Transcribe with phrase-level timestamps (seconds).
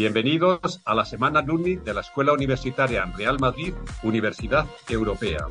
[0.00, 5.46] Bienvenidos a la Semana Luni de la Escuela Universitaria Real Madrid, Universidad Europea.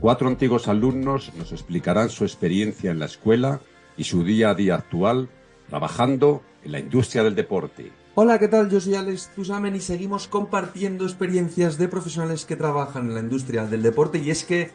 [0.00, 3.60] Cuatro antiguos alumnos nos explicarán su experiencia en la escuela
[3.98, 5.28] y su día a día actual
[5.68, 7.92] trabajando en la industria del deporte.
[8.14, 8.70] Hola, ¿qué tal?
[8.70, 13.66] Yo soy Alex Tusamen y seguimos compartiendo experiencias de profesionales que trabajan en la industria
[13.66, 14.70] del deporte y es que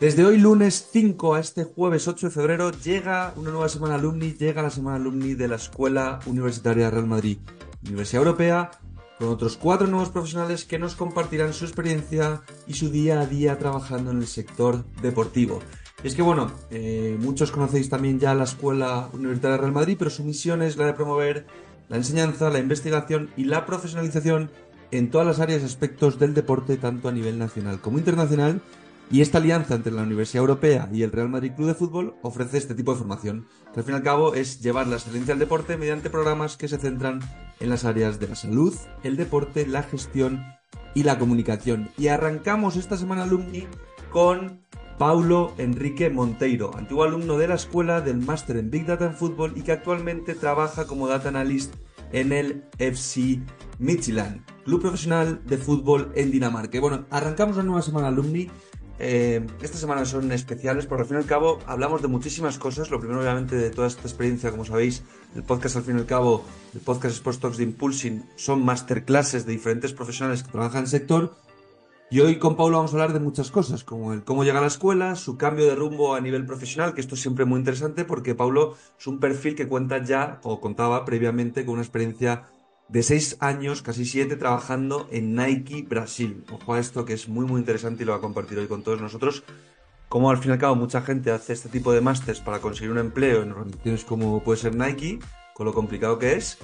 [0.00, 4.34] desde hoy lunes 5 a este jueves 8 de febrero llega una nueva semana alumni,
[4.34, 7.38] llega la semana alumni de la Escuela Universitaria Real Madrid,
[7.86, 8.70] Universidad Europea,
[9.18, 13.58] con otros cuatro nuevos profesionales que nos compartirán su experiencia y su día a día
[13.58, 15.60] trabajando en el sector deportivo.
[16.02, 20.24] es que bueno, eh, muchos conocéis también ya la Escuela Universitaria Real Madrid, pero su
[20.24, 21.46] misión es la de promover
[21.88, 24.50] la enseñanza, la investigación y la profesionalización
[24.90, 28.60] en todas las áreas y aspectos del deporte, tanto a nivel nacional como internacional.
[29.10, 32.58] Y esta alianza entre la Universidad Europea y el Real Madrid Club de Fútbol ofrece
[32.58, 35.40] este tipo de formación, que al fin y al cabo es llevar la excelencia al
[35.40, 37.20] deporte mediante programas que se centran
[37.60, 40.44] en las áreas de la salud, el deporte, la gestión
[40.94, 41.90] y la comunicación.
[41.98, 43.66] Y arrancamos esta semana alumni
[44.10, 44.64] con
[44.98, 49.52] Paulo Enrique Monteiro, antiguo alumno de la escuela del máster en Big Data en Fútbol
[49.56, 51.74] y que actualmente trabaja como Data Analyst
[52.12, 53.40] en el FC
[53.80, 56.80] Midtjylland, club profesional de fútbol en Dinamarca.
[56.80, 58.50] Bueno, arrancamos una nueva semana alumni.
[58.98, 62.90] Eh, estas semanas son especiales porque al fin y al cabo hablamos de muchísimas cosas.
[62.90, 65.02] Lo primero, obviamente, de toda esta experiencia, como sabéis,
[65.34, 66.44] el podcast al fin y al cabo,
[66.74, 70.90] el podcast Sports Talks de Impulsing, son masterclasses de diferentes profesionales que trabajan en el
[70.90, 71.36] sector.
[72.10, 74.60] Y hoy con Paulo vamos a hablar de muchas cosas, como el cómo llega a
[74.60, 78.04] la escuela, su cambio de rumbo a nivel profesional, que esto es siempre muy interesante
[78.04, 82.44] porque Paulo es un perfil que cuenta ya, o contaba previamente, con una experiencia
[82.88, 86.44] de seis años, casi siete, trabajando en Nike Brasil.
[86.50, 88.82] Ojo a esto que es muy muy interesante y lo va a compartir hoy con
[88.82, 89.44] todos nosotros.
[90.08, 92.92] Como al fin y al cabo mucha gente hace este tipo de másters para conseguir
[92.92, 95.18] un empleo en organizaciones como puede ser Nike,
[95.54, 96.58] con lo complicado que es,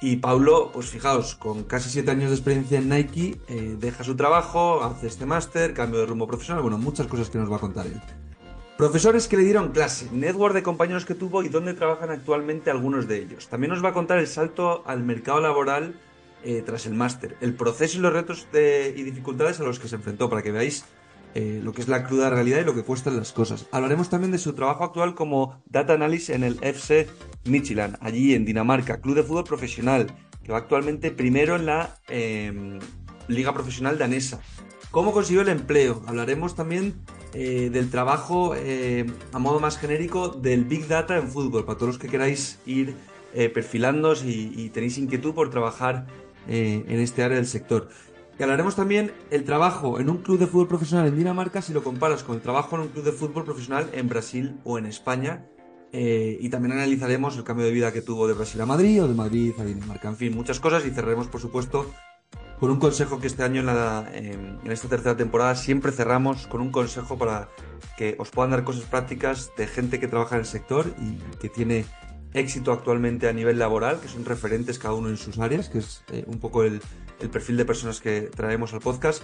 [0.00, 4.16] y Paulo, pues fijaos, con casi siete años de experiencia en Nike, eh, deja su
[4.16, 7.60] trabajo, hace este máster, cambio de rumbo profesional, bueno, muchas cosas que nos va a
[7.60, 8.00] contar él.
[8.76, 13.06] Profesores que le dieron clase, network de compañeros que tuvo y dónde trabajan actualmente algunos
[13.06, 13.48] de ellos.
[13.48, 15.94] También nos va a contar el salto al mercado laboral
[16.42, 19.94] eh, tras el máster, el proceso y los retos y dificultades a los que se
[19.94, 20.84] enfrentó, para que veáis
[21.36, 23.66] eh, lo que es la cruda realidad y lo que cuestan las cosas.
[23.70, 27.08] Hablaremos también de su trabajo actual como Data Analyst en el FC
[27.44, 30.08] Michelin, allí en Dinamarca, club de fútbol profesional,
[30.42, 32.80] que va actualmente primero en la em,
[33.28, 34.40] Liga Profesional Danesa.
[34.94, 36.04] ¿Cómo consiguió el empleo?
[36.06, 36.94] Hablaremos también
[37.32, 41.94] eh, del trabajo em, a modo más genérico del Big Data en fútbol, para todos
[41.94, 42.94] los que queráis ir
[43.34, 46.06] eh, perfilándos y, tenéis inquietud por trabajar
[46.46, 47.88] en este área del sector.
[48.38, 51.82] Y hablaremos también el trabajo en un club de fútbol profesional en Dinamarca si lo
[51.82, 55.44] comparas con el trabajo en un club de fútbol profesional en Brasil o en España.
[55.90, 59.08] Eh, y también analizaremos el cambio de vida que tuvo de Brasil a Madrid o
[59.08, 60.08] de Madrid a Dinamarca.
[60.08, 61.90] En fin, muchas cosas y cerraremos, por supuesto,
[62.58, 66.60] con un consejo que este año en, la, en, esta tercera temporada siempre cerramos con
[66.60, 67.48] un consejo para
[67.96, 71.48] que os puedan dar cosas prácticas de gente que trabaja en el sector y que
[71.48, 71.84] tiene
[72.32, 76.02] éxito actualmente a nivel laboral, que son referentes cada uno en sus áreas, que es
[76.12, 76.80] eh, un poco el,
[77.20, 79.22] el perfil de personas que traemos al podcast.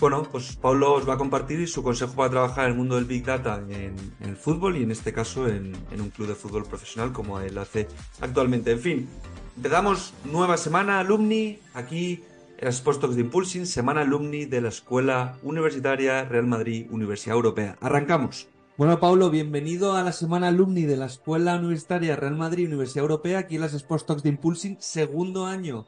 [0.00, 3.04] Bueno, pues Pablo os va a compartir su consejo para trabajar en el mundo del
[3.04, 7.12] Big Data en, el fútbol y en este caso en, un club de fútbol profesional
[7.12, 7.86] como él hace
[8.20, 8.70] actualmente.
[8.70, 9.08] En fin,
[9.56, 12.24] empezamos nueva semana alumni aquí
[12.60, 17.78] Talks de Impulsing, semana alumni de la Escuela Universitaria Real Madrid Universidad Europea.
[17.80, 18.48] Arrancamos.
[18.76, 23.38] Bueno, Pablo, bienvenido a la semana alumni de la Escuela Universitaria Real Madrid Universidad Europea,
[23.38, 25.86] aquí en las Talks de Impulsing, segundo año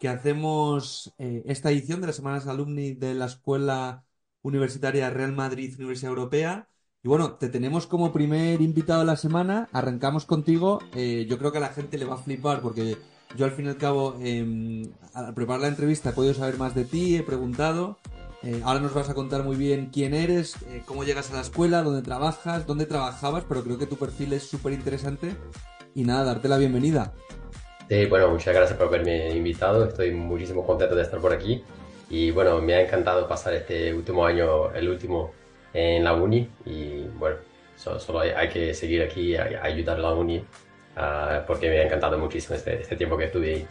[0.00, 4.04] que hacemos eh, esta edición de las semanas alumni de la Escuela
[4.42, 6.68] Universitaria Real Madrid Universidad Europea.
[7.02, 9.68] Y bueno, te tenemos como primer invitado de la semana.
[9.72, 10.80] Arrancamos contigo.
[10.94, 12.96] Eh, yo creo que a la gente le va a flipar porque
[13.34, 16.74] yo al fin y al cabo, em, al preparar la entrevista, he podido saber más
[16.74, 17.98] de ti, he preguntado.
[18.42, 21.82] Eh, ahora nos vas a contar muy bien quién eres, cómo llegas a la escuela,
[21.82, 25.34] dónde trabajas, dónde trabajabas, pero creo que tu perfil es súper interesante.
[25.94, 27.12] Y nada, darte la bienvenida.
[27.88, 29.84] Sí, bueno, muchas gracias por haberme invitado.
[29.84, 31.62] Estoy muchísimo contento de estar por aquí.
[32.10, 35.32] Y bueno, me ha encantado pasar este último año, el último,
[35.72, 36.48] en la uni.
[36.64, 37.36] Y bueno,
[37.76, 40.44] solo hay, que seguir aquí ayudar a la uni
[40.96, 43.66] ah, porque me ha encantado muchísimo este, este tiempo que estuve ahí.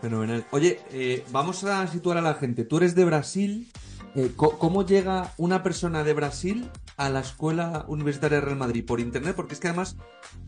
[0.00, 0.44] Fenomenal.
[0.50, 2.64] Oye, eh, vamos a situar a la gente.
[2.64, 3.68] Tú eres de Brasil.
[4.14, 9.00] Eh, ¿Cómo llega una persona de Brasil a la Escuela Universitaria de Real Madrid por
[9.00, 9.96] internet, porque es que además,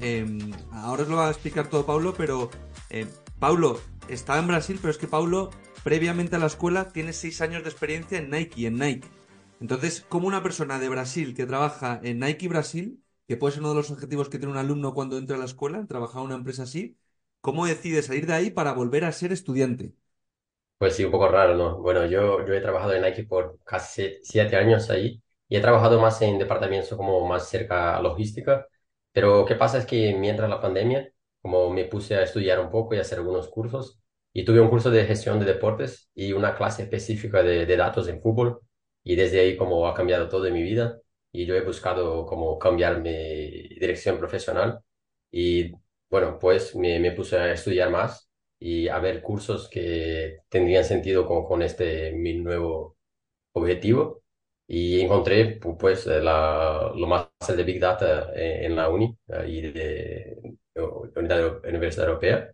[0.01, 2.51] em, ahora os lo va a explicar todo Paulo, pero
[2.91, 3.07] eh,
[3.39, 5.51] Paulo estaba en Brasil, pero es que Paulo,
[5.85, 9.09] previamente a la escuela, tiene seis años de experiencia en Nike, en Nike.
[9.61, 13.71] Entonces, como una persona de Brasil que trabaja en Nike Brasil, que puede ser uno
[13.71, 16.37] de los objetivos que tiene un alumno cuando entra a la escuela, trabajar en una
[16.37, 16.99] empresa así,
[17.41, 19.95] ¿cómo decide salir de ahí para volver a ser estudiante?
[20.79, 21.79] Pues sí, un poco raro, ¿no?
[21.81, 26.23] Bueno, yo, he trabajado en Nike por casi siete años ahí y he trabajado más
[26.23, 28.67] en departamentos como más cerca a logística,
[29.13, 29.79] pero ¿qué pasa?
[29.79, 31.11] Es que mientras la pandemia,
[31.43, 33.99] como me puse a estudiar un poco y hacer algunos cursos,
[34.33, 38.07] y tuve un curso de gestión de deportes y una clase específica de, de datos
[38.07, 38.61] en fútbol,
[39.03, 41.01] y desde ahí como ha cambiado todo en mi vida,
[41.43, 43.11] y yo he buscado como cambiar mi
[43.69, 44.81] dirección profesional,
[45.31, 45.73] y
[46.11, 51.27] bueno, pues me, me puse a estudiar más y a ver cursos que tendrían sentido
[51.27, 52.97] con, con este mi nuevo
[53.53, 54.23] objetivo.
[54.67, 59.17] Y encontré pu- pues eh, la, lo más de Big Data eh, en la uni
[59.29, 62.53] eh, y de, de Euro- Universidad Europea.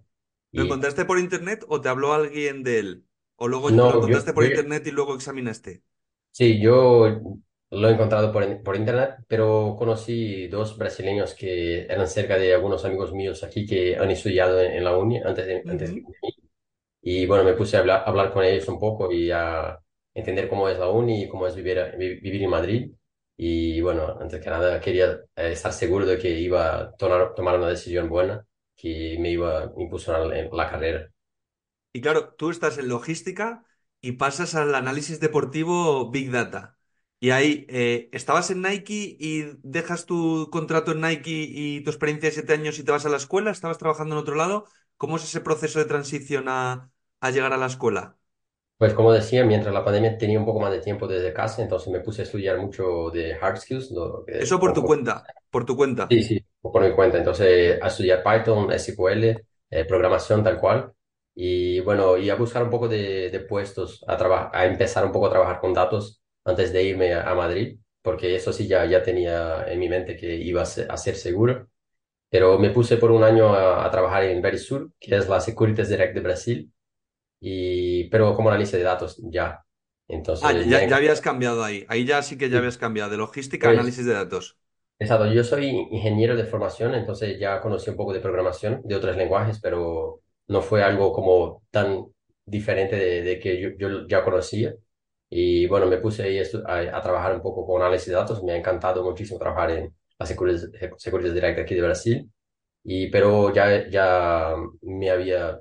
[0.52, 3.06] ¿Lo Y encontraste por internet o te habló alguien de él?
[3.36, 5.82] ¿O luego lo no, yo, encontraste por yo internet y luego examinaste?
[6.32, 7.20] sí, yo
[7.74, 12.84] lo he encontrado por, por internet, pero conocí dos brasileños que eran cerca de algunos
[12.84, 16.06] amigos míos aquí que han estudiado en, en la uni antes de, antes de mí.
[17.02, 19.78] Y bueno, me puse a hablar, hablar con ellos un poco y a
[20.14, 22.92] entender cómo es la uni y cómo es vivir, vi- vivir en Madrid.
[23.36, 27.58] Y bueno, antes que nada quería eh, estar seguro de que iba a tomar, tomar
[27.58, 31.10] una decisión buena que me iba a impulsar en la carrera.
[31.92, 33.64] Y claro, tú estás en logística
[34.00, 36.73] y pasas al análisis deportivo Big Data.
[37.24, 42.28] Y ahí, eh, ¿estabas en Nike y dejas tu contrato en Nike y tu experiencia
[42.28, 43.50] de siete años y te vas a la escuela?
[43.50, 44.66] ¿Estabas trabajando en otro lado?
[44.98, 46.90] ¿Cómo es ese proceso de transición a,
[47.20, 48.18] a llegar a la escuela?
[48.78, 51.88] Pues como decía, mientras la pandemia tenía un poco más de tiempo desde casa, entonces
[51.92, 55.14] me puse a estudiar mucho de hard skills, lo que- Eso por tu cuenta,
[55.50, 56.04] por tu cuenta.
[56.08, 57.18] Sí, sí, por mi cuenta.
[57.18, 60.92] Entonces, a estudiar Python, SQL, eh, programación tal cual.
[61.34, 65.12] Y bueno, y a buscar un poco de, de puestos, a, traba- a empezar un
[65.12, 68.84] poco a trabajar con datos antes de irme a, a Madrid, porque eso sí ya,
[68.86, 71.68] ya tenía en mi mente que iba a ser, a ser seguro.
[72.30, 75.88] Pero me puse por un año a, a trabajar en Verisur, que es la Securitas
[75.88, 76.72] Direct de Brasil,
[77.40, 79.64] y, pero como analista de datos ya.
[80.40, 81.84] Ah, Entonces, me ya, ha ya habías cambiado ahí.
[81.88, 83.10] Ahí ya sí que ya habías cambiado.
[83.10, 84.58] De logística a Pues análisis de datos.
[84.98, 89.16] Exacto, yo soy ingeniero de formación, entonces ya conocí un poco de programación de otros
[89.16, 92.06] lenguajes, pero no fue algo como tan
[92.44, 94.74] diferente de, de que yo, yo ya conocía.
[95.36, 98.52] Y bueno, me puse ahí a, a- trabajar un poco con análisis de datos, me
[98.52, 102.30] ha encantado muchísimo trabajar en la Securitas, Securitas Direct aquí de Brasil,
[102.84, 105.60] y, pero ya, ya me había,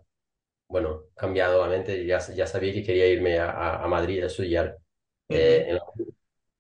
[0.70, 3.52] bueno, cambiado la mente, ya, ya sabía que quería irme a,
[3.84, 4.78] a- Madrid a estudiar.
[5.30, 5.81] Eh, en la-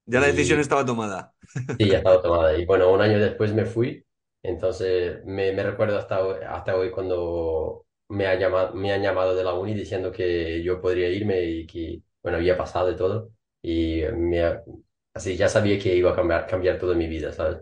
[0.05, 1.33] Ya la decisión y estaba tomada.
[1.77, 2.55] Sí, ya estaba tomada.
[2.57, 4.05] Y bueno, un año después me fui.
[4.43, 9.35] Entonces me, me recuerdo hasta, hoy- hasta hoy cuando me, ha llamado, me han llamado
[9.35, 13.31] de la uni diciendo que yo podría irme y que, bueno, había pasado y todo.
[13.61, 14.61] Y me,
[15.13, 17.59] así ya sabía que iba a cambiar, cambiar toda mi vida, ¿sabes?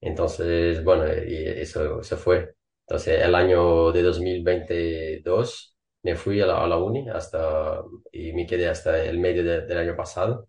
[0.00, 2.54] Entonces, bueno, eso se fue.
[2.86, 7.82] Entonces, el año de 2022 me fui a la, a la uni hasta,
[8.12, 10.48] y me quedé hasta el medio de- del año pasado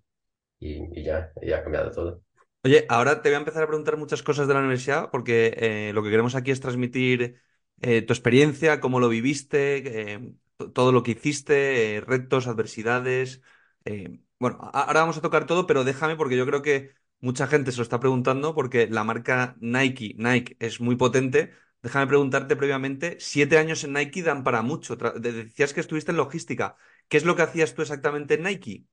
[0.59, 2.23] y, y ya, ya ha cambiado todo.
[2.63, 5.91] Oye, ahora te voy a empezar a preguntar muchas cosas de la universidad porque eh,
[5.93, 7.41] lo que queremos aquí es transmitir
[7.81, 10.33] eh, tu experiencia, cómo lo viviste, eh,
[10.69, 13.41] todo lo que hiciste, eh, retos, adversidades.
[13.85, 17.71] eh, bueno, ahora vamos a tocar todo, pero déjame porque yo creo que mucha gente
[17.71, 21.51] se lo está preguntando porque la marca Nike, Nike es muy potente.
[21.81, 24.95] Déjame preguntarte previamente, siete años en Nike dan para mucho.
[24.95, 26.75] Decías que estuviste en logística.
[27.07, 28.85] ¿Qué es lo que hacías tú exactamente en Nike,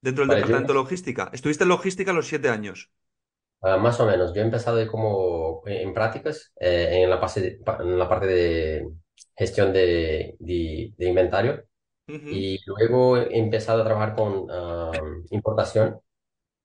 [0.00, 1.30] dentro del Vale, yo departamento de logística?
[1.32, 2.90] Estuviste en logística los siete años.
[3.60, 4.32] Ah, más o menos.
[4.34, 7.20] Yo he empezado como eh, en prácticas eh, en la,
[7.80, 8.88] en la parte de
[9.36, 11.64] gestión de, de- de inventario
[12.08, 12.44] Ujú.
[12.44, 14.92] y luego he empezado a trabajar con ah,
[15.30, 16.00] importación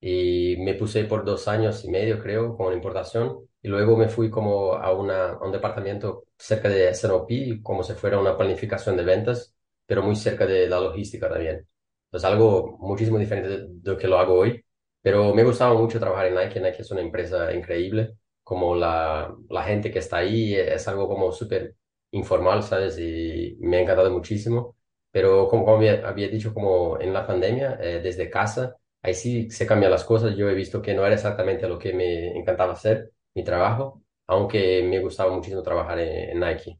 [0.01, 4.29] y me puse por dos años y medio, creo, con importación y luego me fui
[4.29, 9.03] como a, una, a un departamento cerca de S&OP, como si fuera una planificación de
[9.05, 9.55] ventas,
[9.86, 11.67] pero muy cerca de la logística también.
[12.07, 14.63] Entonces algo muchísimo diferente de, de lo que lo hago hoy.
[15.01, 16.60] Pero me gustaba mucho trabajar en Nike.
[16.62, 18.17] Nike es una empresa increíble.
[18.43, 21.75] Como la, la gente que está ahí es algo como súper
[22.13, 22.98] informal, ¿sabes?
[23.00, 24.77] Y me ha encantado muchísimo.
[25.12, 29.67] Pero como, como había, dicho, como en la pandemia, eh, desde casa, ahí sí se
[29.67, 30.36] cambian las cosas.
[30.38, 34.84] Yo he visto que no era exactamente lo que me encantaba hacer, mi trabajo, aunque
[34.84, 36.79] me gustaba muchísimo trabajar en, en Nike.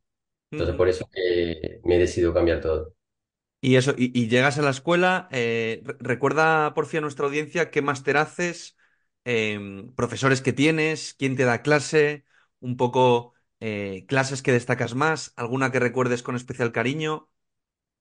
[0.52, 2.94] Entonces por eso que me he decidido cambiar todo.
[3.62, 7.26] Y eso, y, y llegas a la escuela, eh, re- recuerda por fin a nuestra
[7.26, 8.76] audiencia qué máster haces,
[9.24, 12.26] em, profesores que tienes, quién te da clase,
[12.60, 13.33] un poco
[13.64, 17.30] eh, clases que destacas más, alguna que recuerdes con especial cariño.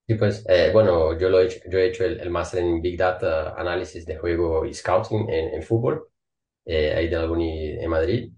[0.09, 2.83] Sí, pues, eh, bueno, yo lo he hecho, yo he hecho el, el máster en
[2.83, 6.09] Big Data, análisis de juego y scouting en, en fútbol,
[6.67, 8.33] eh, ahí de la Uni en Madrid,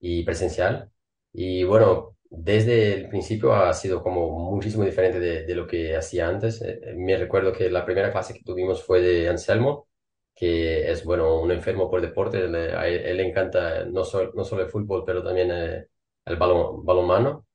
[0.00, 0.90] y presencial.
[1.32, 6.28] Y bueno, desde el principio ha sido como muchísimo diferente de, de lo que hacía
[6.28, 6.62] antes.
[6.62, 9.88] Eh, eh, me recuerdo que la primera clase que tuvimos fue de Anselmo,
[10.34, 12.48] que es, bueno, un enfermo por deporte.
[12.48, 15.88] Le- a él, él le encanta no, solo no solo el fútbol, pero también eh,
[16.28, 17.46] el balón, balonmano.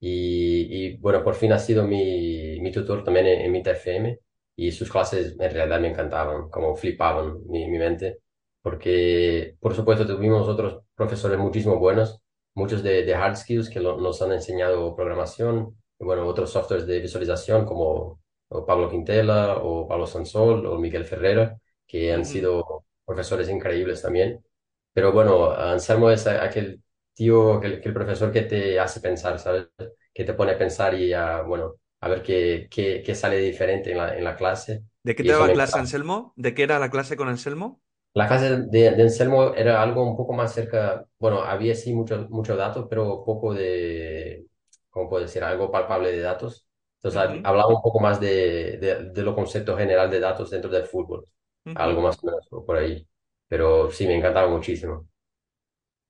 [0.00, 4.20] Y, y, bueno, por fin ha sido mi, mi tutor también en, en Mita FM
[4.56, 8.20] y sus clases en realidad me encantaban, como flipaban mi, mi mente,
[8.62, 12.20] porque por supuesto tuvimos otros profesores muchísimo buenos,
[12.54, 16.86] muchos de, de hard skills que lo- nos han enseñado programación, y bueno, otros softwares
[16.86, 18.20] de visualización como
[18.66, 24.44] Pablo Quintela o Pablo Sansol o Miguel Ferrera, que han sido profesores increíbles también.
[24.92, 26.82] Pero bueno, Anselmo es aquel
[27.16, 29.68] tío, aquel, aquel profesor que te hace pensar, ¿sabes?
[30.14, 33.92] que te pone a pensar y a, bueno, a ver qué, qué, qué sale diferente
[33.92, 34.84] en la, en la clase.
[35.02, 35.80] ¿De qué te daba clase.
[35.80, 36.32] Anselmo?
[36.36, 37.82] ¿De qué era la clase con Anselmo?
[38.14, 42.30] La clase de, de Anselmo era algo un poco más cerca, bueno, había sí muchos
[42.30, 44.46] muchos datos, pero poco de,
[44.88, 45.44] ¿cómo puedo decir?
[45.44, 46.66] Algo palpable de datos.
[46.96, 50.50] Entonces hab- Ujú, hablaba un poco más de, de, de lo concepto general de datos
[50.50, 51.26] dentro del fútbol,
[51.74, 52.02] algo ujú.
[52.02, 53.06] más o menos por ahí.
[53.48, 55.06] Pero sí, me encantaba muchísimo.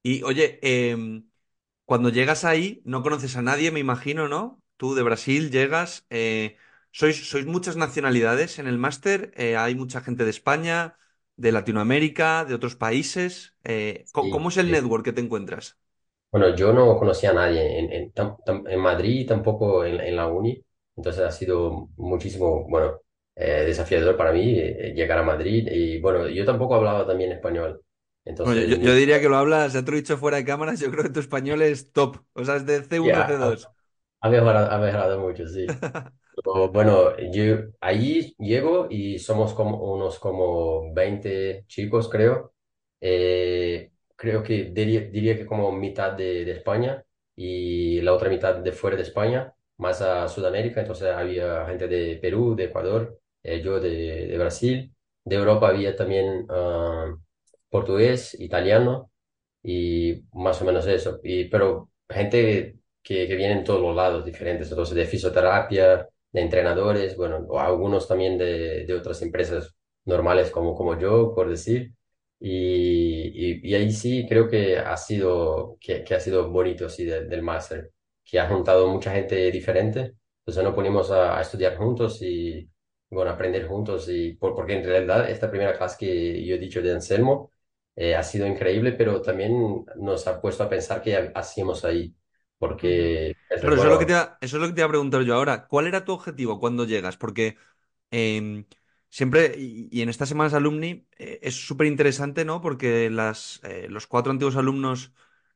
[0.06, 1.28] Y oye, em,
[1.86, 4.62] cuando llegas ahí, no conoces a nadie, me imagino, ¿no?
[4.76, 6.56] Tú de Brasil llegas, eh,
[6.92, 10.96] sois, sois muchas nacionalidades en el máster, eh, hay mucha gente de España,
[11.36, 13.56] de Latinoamérica, de otros países.
[13.64, 14.72] eh, ¿co- Sí, ¿cómo es el sí.
[14.72, 15.78] network que te encuentras?
[16.30, 20.00] Bueno, yo no conocía a nadie en, en, tam- tam- en Madrid y tampoco en,
[20.00, 20.62] en la uni,
[20.96, 23.00] entonces ha sido muchísimo, bueno,
[23.34, 27.82] eh, desafiador para mí eh, llegar a Madrid y bueno, yo tampoco hablaba también español,
[28.42, 30.36] Bueno, entonces yo, yo mi- diría que lo hablas, ya te lo he dicho fuera
[30.36, 33.24] de cámaras, yo creo que tu español es top, o sea, es de C1 a
[33.24, 33.70] ya, ha, C2.
[34.20, 35.78] ha mejorado, ha mejorado mucho, sí.
[36.44, 42.54] Pero, bueno, yo ahí llego y somos como unos como 20 chicos, creo.
[43.00, 47.04] Eh, creo que diría, diría que como mitad de, de España
[47.36, 50.80] y la otra mitad de fuera de España, más a Sudamérica.
[50.82, 53.90] Entonces había gente de Perú, de Ecuador, eh, yo de,
[54.28, 54.94] de Brasil.
[55.24, 57.14] De Europa había también ah,
[57.70, 59.10] portugués, italiano
[59.62, 61.20] y más o menos eso.
[61.22, 66.40] Y, pero gente que, que viene en todos los lados diferentes, entonces de fisioterapia, de
[66.40, 71.92] entrenadores, bueno, o algunos también de, de otras empresas normales como, como yo, por decir.
[72.38, 77.04] Y, y, y ahí sí creo que ha sido, que, que ha sido bonito así
[77.04, 77.92] del del máster,
[78.24, 80.14] que ha juntado mucha gente diferente.
[80.40, 82.68] Entonces nos ponemos a, a estudiar juntos y,
[83.10, 84.08] bueno, aprender juntos.
[84.10, 87.50] Y por, porque en realidad esta primera clase que yo he dicho de Anselmo,
[87.96, 92.14] eh, ha sido increíble, pero también nos ha puesto a pensar ha- hacíamos ahí,
[92.58, 93.34] porque,
[93.74, 95.34] eso es lo que te iba, eso es lo que te iba a preguntar yo
[95.34, 95.66] ahora.
[95.66, 97.16] ¿Cuál era tu objetivo cuando llegas?
[97.16, 97.56] Porque
[98.10, 98.66] em,
[99.10, 102.60] siempre, y, y en estas semanas alumni, eh, es súper interesante, ¿no?
[102.62, 105.12] Porque las, eh, los cuatro antiguos alumnos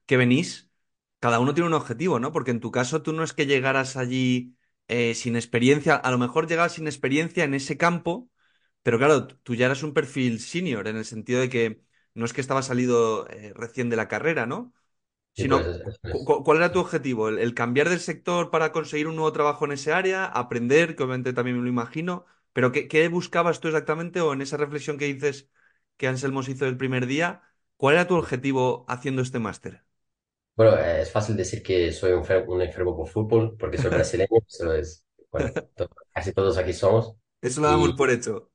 [0.06, 0.70] que venís,
[1.20, 2.32] cada uno tiene un objetivo, ¿no?
[2.32, 4.56] Porque en tu caso tú no es que llegaras allí
[5.14, 8.28] sin experiencia, a lo mejor llegabas sin experiencia en ese campo,
[8.82, 11.82] pero claro, tú ya eras un perfil senior, en el sentido de que
[12.14, 14.72] no es que estabas salido eh, recién de la carrera, ¿no?
[15.34, 15.76] sí, pues, Sino,
[16.24, 17.28] cu- ¿cuál era tu objetivo?
[17.28, 20.26] ¿El, el cambiar del sector para conseguir un nuevo trabajo en ese área?
[20.26, 20.96] ¿Aprender?
[20.96, 22.26] Que obviamente también me lo imagino.
[22.52, 24.20] Pero ¿qué, qué buscabas tú exactamente?
[24.20, 25.48] O en esa reflexión que dices
[25.96, 27.42] que Anselmo se hizo el primer día,
[27.76, 29.84] ¿cuál era tu objetivo haciendo este máster?
[30.56, 34.28] bueno, es fácil decir que soy un, fer- un enfermo por fútbol, porque soy brasileño,
[34.48, 38.50] eso es, bueno, to- casi todos aquí somos, Eso lo damos por hecho.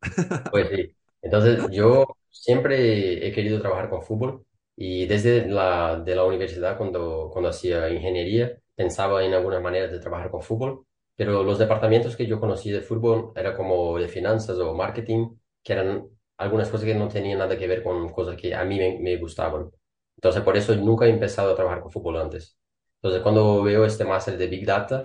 [0.50, 0.96] Pues sí.
[1.22, 2.06] Entonces, yo
[2.42, 7.89] siempre he querido trabajar con fútbol y desde la, de la universidad, cuando, cuando hacía
[7.89, 12.72] ingeniería, pensaba en algunas maneras de trabajar con fútbol, pero los departamentos que yo conocí
[12.72, 15.30] de fútbol era como de finanzas o marketing,
[15.63, 18.77] que eran algunas cosas que no tenían nada que ver con cosas que a mí
[19.00, 19.72] me, gustaban.
[20.18, 22.58] Entonces, por eso nunca he empezado a trabajar con fútbol antes.
[22.98, 25.04] Entonces, cuando veo este máster de Big Data,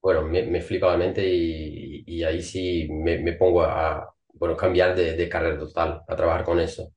[0.00, 4.11] bueno, me, me flipa la mente y, y ahí sí me, me pongo a,
[4.42, 6.92] bueno, cambiar de, de carrera total, a trabajar con eso.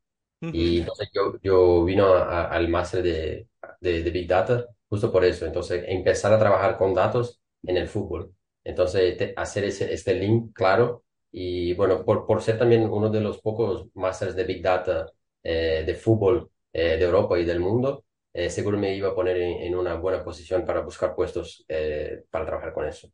[0.51, 3.47] Y entonces yo, yo vino a- a- al máster de,
[3.81, 5.45] de, de Big Data justo por eso.
[5.45, 8.33] Entonces, empezar a trabajar con datos en el fútbol.
[8.63, 11.03] Entonces, te- hacer ese, este link claro.
[11.31, 15.07] Y bueno, por, por ser también uno de los pocos másteres de Big Data
[15.43, 19.37] eh, de fútbol eh, de Europa y del mundo, eh, seguro me iba a poner
[19.37, 23.09] en, en una buena posición para buscar puestos eh, para trabajar con eso.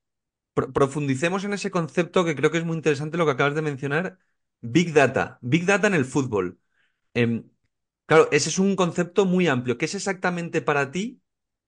[0.53, 3.62] Pro- profundicemos en ese concepto que creo que es muy interesante lo que acabas de
[3.62, 4.20] mencionar.
[4.62, 5.39] Big Data.
[5.41, 6.60] Big Data en el fútbol.
[7.13, 7.50] Em,
[8.08, 9.77] claro, ese es un concepto muy amplio.
[9.77, 11.22] ¿Qué es exactamente para ti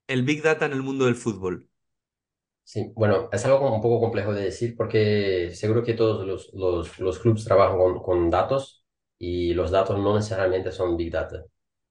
[0.07, 1.69] el Big Data en el mundo del fútbol?
[2.65, 6.97] Sí, bueno, es algo un poco complejo de decir porque seguro que todos los, los,
[6.99, 8.85] los clubes trabajan con, datos
[9.19, 11.43] y los datos no necesariamente son Big Data.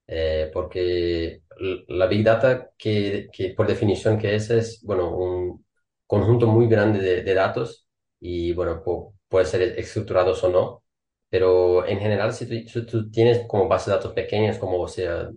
[0.06, 1.42] Eh, porque
[1.88, 5.64] la Big Data, que, que por definición que es, es, bueno, un
[6.12, 7.86] conjunto muy grande de, datos
[8.20, 10.84] y, bueno, pu- puede ser estructurados o no,
[11.30, 15.30] pero en general, si tú, tienes como base de datos pequeñas, como sea,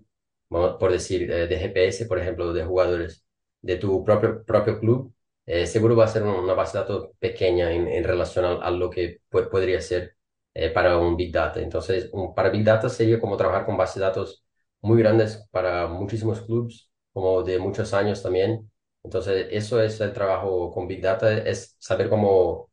[0.50, 3.25] por decir, eh, de GPS, por ejemplo, de jugadores
[3.62, 5.13] de tu propio, propio club,
[5.46, 8.89] eh, seguro va a ser un- una base de datos pequeña en, relación a, lo
[8.89, 10.15] que podría ser
[10.53, 11.60] eh, para un Big Data.
[11.62, 14.44] Entonces, para Big Data sería como trabajar con bases de datos
[14.82, 18.70] muy grandes para muchísimos clubes, como de muchos años también.
[19.05, 22.71] Entonces, eso es el trabajo con Big Data, es saber cómo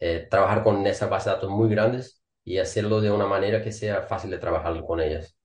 [0.00, 3.72] eh, trabajar con esas bases de datos muy grandes y hacerlo de una manera que
[3.72, 5.36] sea fácil de trabajar con ellas.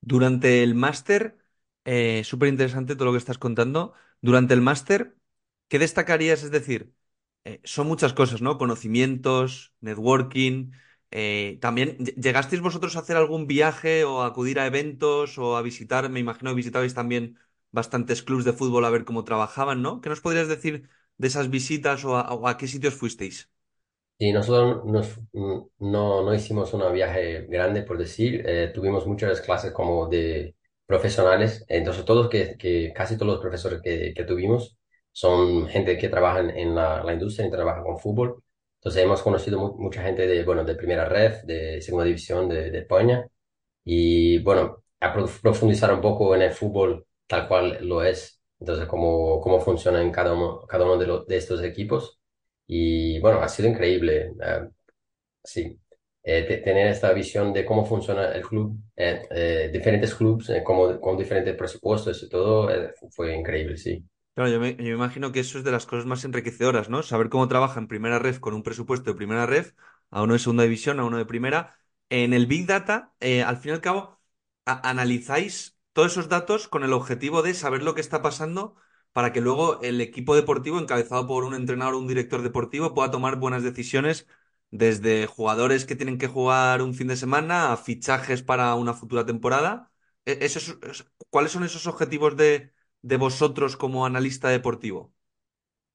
[0.00, 1.38] Durante el máster,
[1.84, 3.94] eh, súper interesante todo lo que estás contando.
[4.20, 5.16] Durante el máster,
[5.68, 6.42] ¿qué destacarías?
[6.44, 6.94] Es decir,
[7.44, 8.58] eh, son muchas cosas, ¿no?
[8.58, 10.70] Conocimientos, networking.
[11.60, 15.62] también, lle- ¿llegasteis vosotros a hacer algún viaje o a acudir a eventos o a
[15.62, 16.08] visitar?
[16.10, 17.38] Me imagino que visitabais también
[17.76, 20.00] bastantes clubes de fútbol a ver cómo trabajaban, ¿no?
[20.02, 23.50] ¿Qué nos podrías decir de esas visitas o a, o a qué sitios fuisteis?
[24.18, 29.40] Y nosotros nos- mm, no, no hicimos un viaje grande, por decir, eh, tuvimos muchas
[29.42, 30.56] clases como de
[30.86, 34.78] profesionales, entonces todos que, que casi todos los profesores que, que tuvimos
[35.12, 38.42] son gente que trabaja en, la, la industria y trabaja con fútbol,
[38.80, 42.70] entonces hemos conocido mu- mucha gente de, bueno, de primera ref, de segunda división de,
[42.70, 43.26] de España,
[43.84, 48.86] y bueno, a prof- profundizar un poco en el fútbol tal cual lo es, entonces
[48.86, 52.20] cómo, cómo funciona en cada uno, cada uno de, estos equipos.
[52.66, 54.68] Y bueno, ha sido increíble, eh,
[55.44, 55.78] sí,
[56.28, 61.00] Eh, te- tener esta visión de cómo funciona el club, eh, eh, diferentes clubes, como,
[61.00, 62.68] con diferentes presupuestos y todo,
[63.12, 64.04] fue increíble, sí.
[64.34, 67.02] Claro, yo me, imagino que eso es de las cosas más enriquecedoras, ¿no?
[67.02, 69.72] Saber cómo trabaja en primera ref con un presupuesto de primera ref,
[70.10, 71.78] a uno de segunda división, a uno de primera.
[72.10, 74.20] En el Big Data, al fin y al cabo,
[74.66, 78.76] analizáis todos esos datos con el objetivo de saber lo que está pasando
[79.12, 83.10] para que luego el equipo deportivo, encabezado por un entrenador o un director deportivo, pueda
[83.10, 84.26] tomar buenas decisiones
[84.70, 89.26] desde jugadores que tienen que jugar un fin de semana a fichajes para una futura
[89.26, 89.90] temporada.
[90.26, 90.38] E-
[91.30, 95.14] ¿cuáles son esos objetivos de de vosotros como analista deportivo?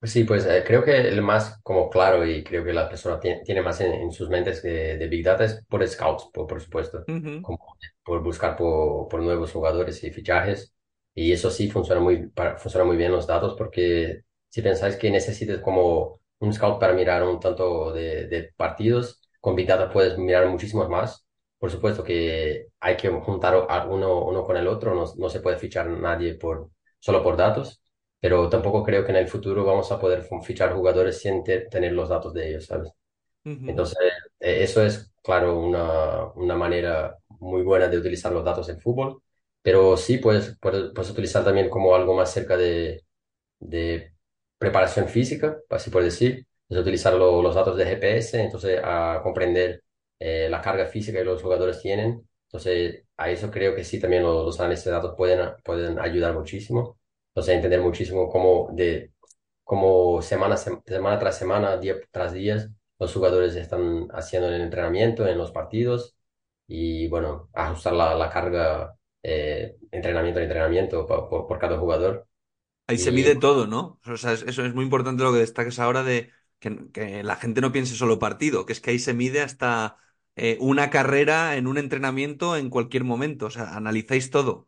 [0.03, 3.41] Sí, pues eh, creo que el más como claro y creo que la persona tiene,
[3.43, 6.59] tiene más en, en sus mentes de, de Big Data es por scouts, por, por
[6.59, 7.33] supuesto, Ujú.
[7.39, 7.59] como
[8.03, 10.73] por buscar por, por nuevos jugadores y fichajes.
[11.13, 15.11] Y eso sí funciona muy, para- funciona muy bien los datos porque si pensáis que
[15.11, 20.17] necesites como un scout para mirar un tanto de, de partidos, con Big Data puedes
[20.17, 21.23] mirar muchísimos más.
[21.59, 25.41] Por supuesto que hay que juntar a uno, uno con el otro, no, no se
[25.41, 27.80] puede fichar nadie por, solo por datos
[28.21, 31.93] pero tampoco creo que en el futuro vamos a poder fichar jugadores sin te- tener
[31.93, 32.91] los datos de ellos, ¿sabes?
[33.65, 33.97] Entonces,
[34.39, 39.21] eh, eso es, claro, una, una manera muy buena de utilizar los datos en fútbol,
[39.61, 43.03] pero sí puedes, puedes, puedes utilizar también como algo más cerca de,
[43.59, 44.13] de
[44.57, 49.83] preparación física, así por decir, es utilizar lo- los datos de GPS, entonces a comprender
[50.19, 52.27] eh, la carga física que los jugadores tienen.
[52.47, 56.33] Entonces, a eso creo que sí, también los, los análisis de datos pueden, pueden ayudar
[56.33, 56.99] muchísimo.
[57.31, 59.13] Entonces, entender muchísimo cómo, de,
[59.63, 64.61] cómo semana, sem- semana tras semana, día tras día, los jugadores están haciendo en el
[64.61, 66.15] entrenamiento, en los partidos,
[66.67, 72.27] y bueno, ajustar la, la carga eh, entrenamiento a entrenamiento por, por por cada jugador.
[72.87, 73.99] Ahí se mide todo, ¿no?
[74.05, 77.35] O sea, es- eso es muy importante lo que destaques ahora de que, que la
[77.37, 79.97] gente no piense solo partido, que es que ahí se mide hasta
[80.35, 83.45] eh, una carrera en un entrenamiento en cualquier momento.
[83.47, 84.67] O sea, analizáis todo.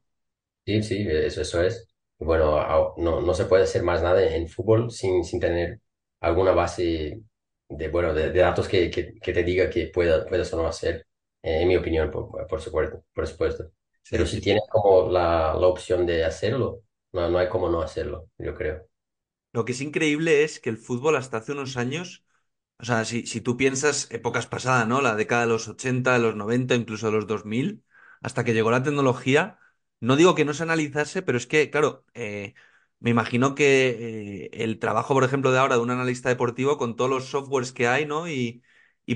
[0.66, 1.88] Sí, sí, eso, eso es.
[2.20, 5.82] Bueno, a- no, no se puede hacer más nada en fútbol sin, sin tener
[6.22, 7.22] alguna base
[7.70, 10.68] de, bueno, de, de datos que, que, que te diga que pueda, puedes o no
[10.68, 11.06] hacer,
[11.42, 13.72] eh, en mi opinión, por, por supuesto, por supuesto.
[14.10, 17.82] Pero Sí, si tienes como la, la opción de hacerlo, no, no hay como no
[17.82, 18.88] hacerlo, yo creo.
[19.52, 22.26] Lo que es increíble es que el fútbol hasta hace unos años,
[22.80, 25.02] o sea, si, si tú piensas épocas pasadas, ¿no?
[25.02, 27.84] La década de los 80, de los 90, incluso de los 2000,
[28.22, 29.60] hasta que llegó la tecnología,
[30.00, 32.54] no digo que no se analizase, pero es que, claro, eh,
[33.00, 36.96] me imagino que eh, el trabajo, por ejemplo, de ahora de un analista deportivo, con
[36.96, 38.28] todos los softwares que hay, ¿no?
[38.28, 38.64] Y,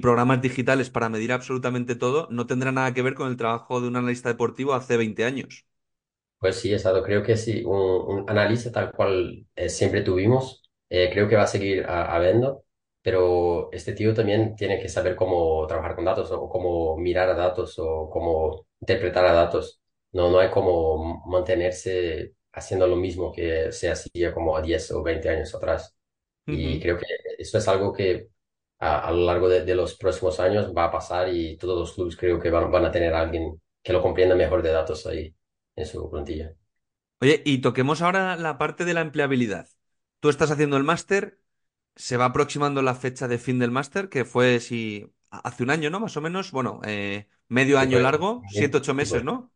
[0.02, 3.88] programas digitales para medir absolutamente todo, no tendrá nada que ver con el trabajo de
[3.88, 5.66] un analista deportivo hace 20 años.
[6.40, 7.02] Pues sí, exacto.
[7.04, 11.86] Creo que sí, un, analista tal cual eh, siempre tuvimos, creo que va a seguir
[11.88, 12.64] habiendo,
[13.02, 17.34] pero este tío también tiene que saber cómo trabajar con datos o cómo mirar a
[17.36, 19.80] datos o cómo interpretar a datos.
[20.18, 25.04] No, no hay como mantenerse haciendo lo mismo que se hacía como a 10 o
[25.04, 25.96] 20 años atrás.
[26.50, 27.06] Y creo que
[27.38, 28.30] esto es algo que
[28.80, 31.94] a, a lo largo de, de los próximos años va a pasar y todos los
[31.96, 35.06] clubes creo que van, van a tener a alguien que lo comprenda mejor de datos
[35.08, 35.36] ahí
[35.76, 36.54] en su plantilla.
[37.20, 39.68] Oye, y toquemos ahora la parte de la empleabilidad.
[40.20, 41.42] Tú estás haciendo el máster,
[41.96, 45.90] se va aproximando la fecha de fin del máster, que fue si hace un año,
[45.90, 46.00] ¿no?
[46.00, 49.52] Más o menos, bueno, eh, medio año largo, siete, ocho meses, ¿no?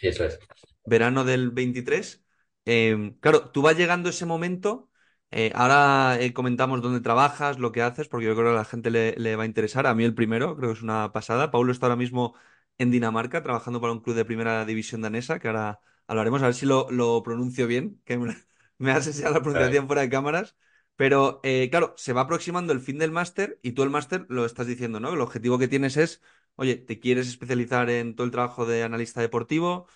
[0.00, 0.38] Eso es.
[0.84, 2.24] verano del 23.
[2.64, 4.90] Eh, claro, tú vas llegando ese momento.
[5.30, 8.64] eh, ahora eh, comentamos dónde trabajas, lo que haces, porque yo creo que a la
[8.64, 9.86] gente le, va a interesar.
[9.86, 11.50] A mí el primero, creo que es una pasada.
[11.50, 12.34] Paulo está ahora mismo
[12.78, 16.54] en Dinamarca, trabajando para un club de primera división danesa, que ahora hablaremos, a ver
[16.54, 18.36] si lo, lo pronuncio bien, que me,
[18.78, 20.56] me has la pronunciación fuera de cámaras.
[20.96, 24.44] Pero eh, claro, se va aproximando el fin del máster y tú el máster lo
[24.44, 25.12] estás diciendo, ¿no?
[25.12, 26.22] El objetivo que tienes es,
[26.56, 29.86] oye, te quieres especializar en todo el trabajo de analista deportivo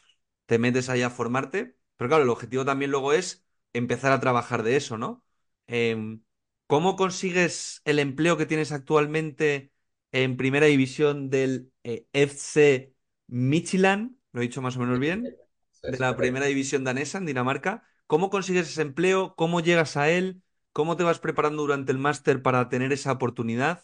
[0.47, 4.63] te metes ahí a formarte, pero claro, el objetivo también luego es empezar a trabajar
[4.63, 5.25] de eso, ¿no?
[5.67, 6.23] Em,
[6.67, 9.73] ¿cómo consigues el empleo que tienes actualmente
[10.13, 12.95] en primera división del eh, FC
[13.29, 14.17] Midtjylland?
[14.33, 15.37] Lo he dicho más o menos bien,
[15.83, 17.83] de es la primera división danesa en Dinamarca.
[18.07, 19.35] ¿Cómo consigues ese empleo?
[19.37, 20.43] ¿Cómo llegas a él?
[20.73, 23.83] ¿Cómo te vas preparando durante el máster para tener esa oportunidad?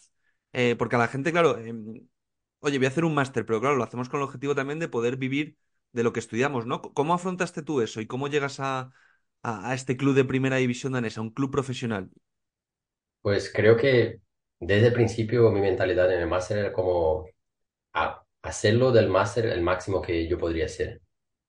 [0.53, 2.07] Eh, porque a la gente, claro, em,
[2.63, 4.89] oye, voy a hacer un máster, pero claro, lo hacemos con el objetivo también de
[4.89, 5.59] poder vivir
[5.93, 6.83] de lo que estudiamos, ¿no?
[6.83, 8.93] ¿Cómo afrontaste tú eso y cómo llegas a,
[9.43, 12.11] a, este club de primera división danesa, un club profesional?
[13.21, 14.21] Pues creo que
[14.61, 17.27] desde el principio mi mentalidad en el máster era como
[17.95, 21.03] a- hacerlo del máster el máximo que yo podría hacer.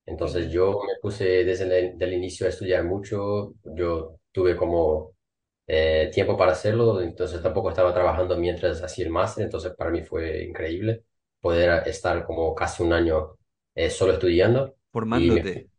[0.07, 5.13] Entonces yo me puse desde el inicio a estudiar mucho, yo tuve como
[5.67, 10.03] eh, tiempo para hacerlo, entonces tampoco estaba trabajando mientras hacía el máster, entonces para mí
[10.03, 11.03] fue increíble
[11.39, 13.37] poder estar como casi un año
[13.75, 14.75] eh, solo estudiando
[15.11, 15.69] y me Formándote.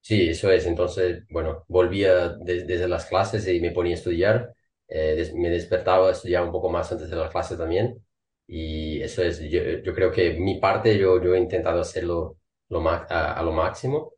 [0.00, 0.66] Sí, eso es.
[0.66, 4.54] Entonces, bueno, volvía de- desde las clases y me ponía a estudiar.
[4.88, 8.04] Eh, des- me despertaba, estudiaba un poco más antes de las clases también.
[8.46, 12.88] Y eso es, yo, yo creo que mi parte yo, yo he intentado hacerlo lo
[12.88, 14.12] a, a lo máximo.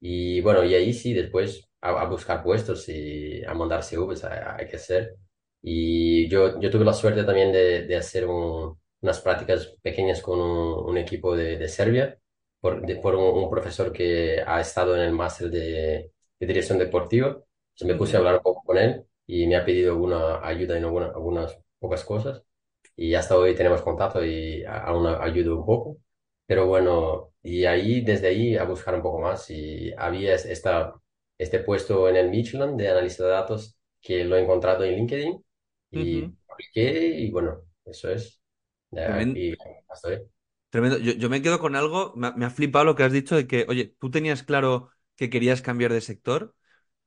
[0.00, 4.66] Y bueno, y ahí sí, después a, a buscar puestos y a mandar CVs hay,
[4.68, 5.16] que hacer.
[5.62, 10.40] Y yo, yo tuve la suerte también de, de hacer un- unas prácticas pequeñas con
[10.40, 12.18] un, un equipo de, de Serbia
[12.60, 16.78] por, de- por un, un profesor que ha estado en el máster de, de dirección
[16.78, 17.28] deportiva.
[17.28, 20.76] Entonces me puse a hablar un poco con él y me ha pedido alguna ayuda
[20.78, 22.42] en alguna- algunas pocas cosas.
[22.96, 25.98] Y hasta hoy tenemos contacto y aún ayudo un poco.
[26.46, 29.50] Pero bueno, y ahí, desde ahí, a buscar un poco más.
[29.50, 30.94] Y había es- esta,
[31.38, 35.44] este puesto en el Michelin de analista de datos que lo he encontrado en LinkedIn
[35.90, 36.34] y Ujú.
[36.50, 38.40] apliqué y bueno, eso es.
[38.90, 39.54] Ya, Tremen- Y
[39.88, 40.22] hasta hoy.
[40.70, 40.98] Tremendo.
[40.98, 43.36] Yo, yo me quedo con algo, me, ha me ha flipado lo que has dicho
[43.36, 46.54] de que, oye, tú tenías claro que querías cambiar de sector,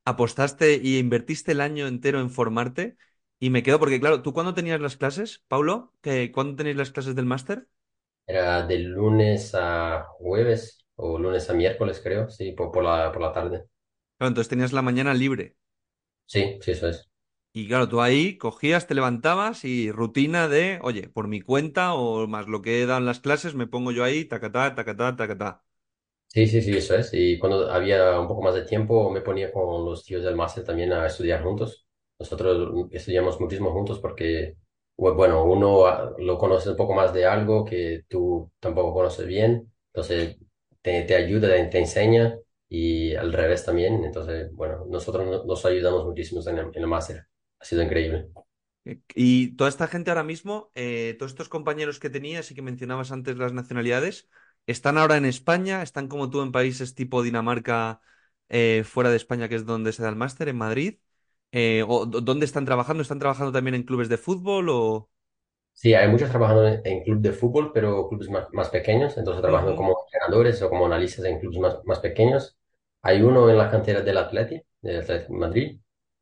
[0.06, 2.98] apostaste y invertiste el año entero en formarte
[3.40, 5.94] y me quedo porque, claro, ¿tú cuándo tenías las clases, Paulo?
[6.02, 7.68] ¿Que, ¿Cuándo tenéis las clases del máster?
[8.26, 13.22] Era de lunes a jueves o lunes a miércoles, creo, sí, por, por la, por
[13.22, 13.66] la tarde.
[14.18, 15.58] Claro, entonces tenías la mañana libre.
[16.26, 17.10] Sí, sí, eso es.
[17.54, 22.28] Y claro, tú ahí cogías, te levantabas y rutina de, oye, por mi cuenta o
[22.28, 25.64] más lo que he dado en las clases, me pongo yo ahí, tacatá, tacatá, tacatá.
[26.28, 27.10] Sí, sí, sí, eso es.
[27.14, 30.64] Y cuando había un poco más de tiempo, me ponía con los tíos del máster
[30.64, 31.88] también a estudiar juntos.
[32.20, 34.56] Nosotros estudiamos muchísimo juntos porque,
[34.98, 39.26] bu- bueno, uno ah, lo conoce un poco más de algo que tú tampoco conoces
[39.26, 40.38] bien, entonces
[40.82, 42.38] te, te ayuda, te enseña
[42.70, 44.04] y al revés también.
[44.04, 47.28] Entonces, bueno, nosotros no- nos ayudamos muchísimo en el, máster.
[47.60, 48.30] Ha sido increíble.
[48.86, 52.62] Eh, Y toda esta gente ahora mismo, eh, todos estos compañeros que tenías y que
[52.62, 54.30] mencionabas antes las nacionalidades,
[54.66, 55.84] ¿están ahora en España?
[55.84, 58.02] ¿Están como tú en países tipo Dinamarca,
[58.50, 61.00] eh, fuera de España, que es donde se da el máster, en Madrid?
[61.52, 63.02] Eh, ¿o dónde están trabajando?
[63.02, 65.10] ¿Están trabajando también en clubes de fútbol o...?
[65.80, 69.42] Sí, hay muchos trabajando en, en club de fútbol, pero clubes más, más pequeños, entonces
[69.44, 72.58] trabajando como entrenadores o como analistas en clubes más, más pequeños.
[73.04, 75.80] Hay uno en la cantera del Atleti, del Atleti de Madrid.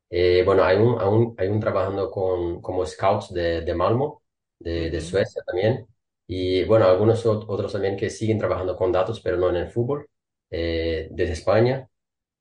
[0.09, 4.23] Eh, bueno, hay un, aún- hay un trabajando con, como scouts de, de Malmo,
[4.59, 4.99] de, de.
[5.01, 5.87] Suecia también.
[6.27, 9.69] Y bueno, algunos ot- otros también que siguen trabajando con datos, pero no en el
[9.69, 10.09] fútbol,
[10.49, 11.89] eh, desde España.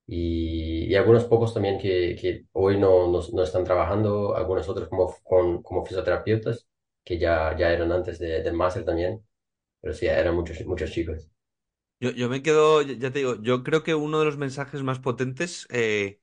[0.07, 4.87] Y, y algunos pocos también que, que hoy no, no, no están trabajando, algunos otros
[4.89, 6.67] como, con, como fisioterapeutas,
[7.05, 9.25] que ya, ya eran antes de- máster también,
[9.81, 11.29] pero sí, eran muchos, muchos chicos.
[11.99, 14.99] Yo, yo me quedo, ya te digo, yo creo que uno de los mensajes más
[14.99, 16.19] potentes eh,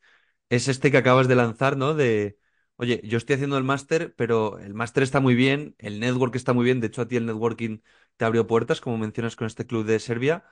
[0.50, 1.94] es este que acabas de lanzar, ¿no?
[1.94, 2.38] De,
[2.76, 6.52] oye, yo estoy haciendo el máster, pero el máster está muy bien, el network está
[6.52, 7.80] muy bien, de hecho a ti el networking
[8.16, 10.44] te abrió puertas, como mencionas con este club de Serbia,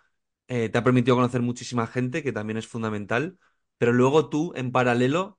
[0.48, 3.38] eh, te ha permitido conocer muchísima gente, que también es fundamental,
[3.78, 5.38] pero luego tú, en paralelo,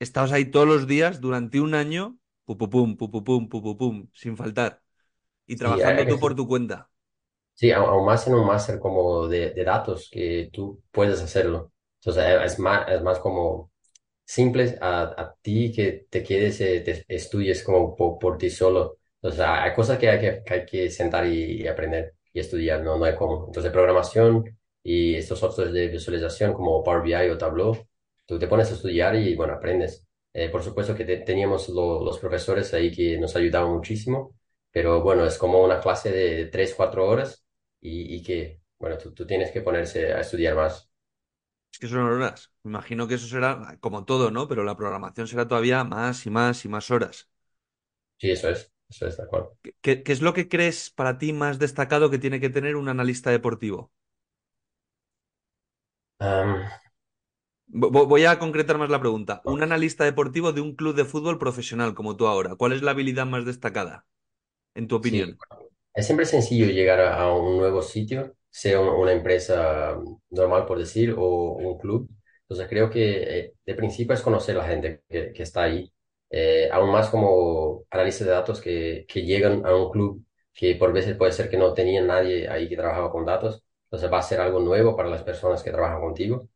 [0.00, 4.82] estabas ahí todos los días durante un año, pupupum, pupupum, pupupum, sin faltar,
[5.46, 6.90] y Sí, trabajando hay tú por tu cuenta.
[7.54, 11.72] Sí, aún más en un máster como de, de datos que tú puedes hacerlo.
[12.00, 13.70] Entonces, eh, es más, es más como
[14.24, 18.98] simple a, a ti que te quedes, eh, te estudies como por, por ti solo.
[19.22, 22.40] O sea, hay cosas que hay que, que hay que sentar y, y aprender y
[22.40, 23.46] estudiar, no, no hay cómo.
[23.48, 24.44] Entonces, programación
[24.82, 27.76] y estos softwares de visualización como Power BI o Tableau,
[28.26, 30.06] tú te pones a estudiar y, bueno, aprendes.
[30.34, 34.36] Eh, por supuesto que te- teníamos lo- los profesores ahí que nos ayudaban muchísimo,
[34.72, 37.44] pero bueno, es como una clase de tres, cuatro horas
[37.80, 40.90] y, y que, bueno, tú, tú tienes que ponerse a estudiar más.
[41.72, 42.52] Es que son horas.
[42.62, 44.48] Me imagino que eso será como todo, ¿no?
[44.48, 47.28] Pero la programación será todavía más y más y más horas.
[48.18, 49.56] Sí, eso es, eso es, de acuerdo.
[49.82, 52.88] ¿Qué, qué- es lo que crees para ti más destacado que tiene que tener un
[52.88, 53.92] analista deportivo?
[57.66, 59.42] Voy a concretar más la pregunta.
[59.44, 62.92] Un analista deportivo de un club de fútbol profesional como tú ahora, ¿cuál es la
[62.92, 64.06] habilidad más destacada,
[64.74, 65.40] en tu sí, opinión?
[65.94, 69.98] es siempre sencillo llegar a, a un nuevo sitio, sea un- una empresa
[70.30, 72.10] normal, por decir, o un club.
[72.42, 75.92] Entonces creo que eh, de principio es conocer a la gente que, que está ahí.
[76.30, 80.24] Eh, aún más como analistas de datos que, que llegan a un club
[80.54, 83.64] que por veces puede ser que no tenía nadie ahí que trabajaba con datos.
[83.86, 86.48] Entonces va a ser algo nuevo para las personas que trabajan contigo.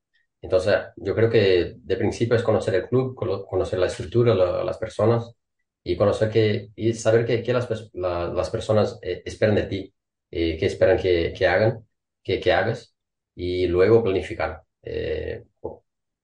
[0.42, 4.64] Entonces yo creo que de principio es conocer el club, cono- conocer la estructura, la-
[4.64, 5.34] las personas
[5.82, 9.94] y conocer que, y saber que, que las, las personas eh, esperan de ti,
[10.30, 11.86] eh, que esperan que, que hagan,
[12.22, 12.94] que, que hagas,
[13.34, 14.62] y luego planificar.
[14.82, 15.44] Eh,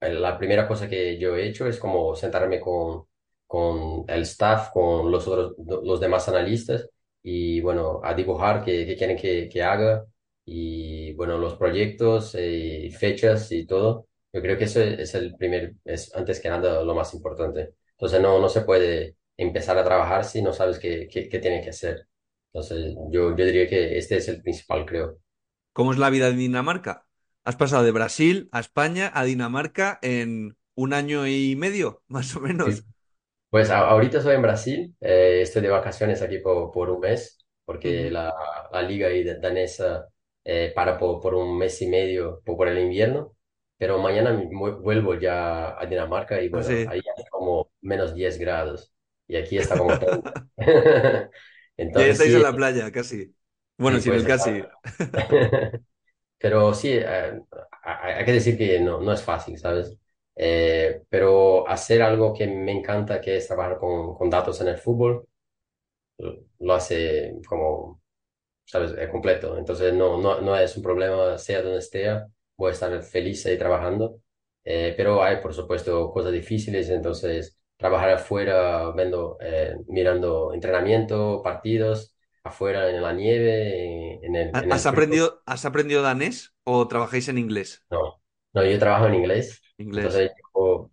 [0.00, 3.07] la primera cosa que yo he hecho es como sentarme con,
[3.46, 6.88] con el staff, con los otros, los demás analistas,
[7.22, 10.05] y bueno, a dibujar qué quieren que, que haga,
[10.44, 14.09] y bueno, los proyectos, eh, fechas y todo.
[14.33, 17.74] Yo creo que eso es el primer, es antes que nada lo más importante.
[17.92, 21.62] Entonces no, no se puede empezar a trabajar si no sabes qué, qué, qué tienes
[21.64, 22.09] que hacer.
[22.52, 25.18] Entonces, yo, yo diría que este es el principal, creo.
[25.72, 27.07] ¿Cómo es la vida en Dinamarca?
[27.44, 32.40] Has pasado de Brasil a España a Dinamarca en un año y medio, más o
[32.62, 32.70] Sí.
[32.70, 32.85] menos.
[33.50, 37.38] Pues a- ahorita estoy en Brasil, eh, estoy de vacaciones aquí por, por un mes,
[37.64, 38.35] porque la,
[38.72, 39.09] la liga
[39.40, 40.09] danesa
[40.44, 43.37] eh, para por, por un mes y medio por, por el invierno,
[43.78, 46.87] pero mañana vuelvo ya a Dinamarca y bueno, Así.
[46.87, 48.92] ahí hace como menos 10 grados
[49.26, 50.33] y aquí está como 30.
[50.57, 51.28] Ya
[51.76, 53.35] Entonces estáis en sí, la playa, casi.
[53.78, 54.64] Bueno, sí, sin el pues casi.
[55.12, 55.12] está.
[56.38, 57.40] Pero sí, eh,
[57.83, 59.96] hay hay que decir que no, no es fácil, ¿sabes?
[60.37, 64.78] Eh, pero hacer algo que me encanta, que es trabajar con, con datos en el
[64.78, 65.26] fútbol,
[66.61, 68.00] lo hace como,
[68.64, 68.92] ¿sabes?
[68.98, 69.59] Eh, completo.
[69.59, 72.07] Entonces no, no, no es un problema, sea donde esté,
[72.57, 74.20] voy a estar feliz ahí trabajando.
[74.64, 82.16] Eh, pero hay, por supuesto, cosas difíciles, entonces trabajar afuera, viendo, eh, mirando entrenamiento, partidos,
[82.42, 84.87] afuera en la nieve, en el, ¿Ha- en el ¿Has frío.
[84.87, 87.85] aprendido, has aprendido danés o trabajáis en inglés?
[87.90, 88.20] No,
[88.53, 90.24] no, yo trabajo en inglés, Inglés.
[90.24, 90.33] entonces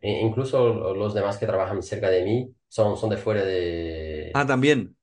[0.01, 3.43] e- incluso los demás que trabajan cerca de mí son, son de fuera
[4.34, 4.45] Ah, de...
[4.45, 4.95] también.